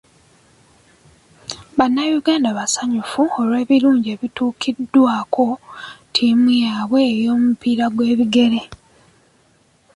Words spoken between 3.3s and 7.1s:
olw'ebirungi ebituukiddwako ttiimu yaabwe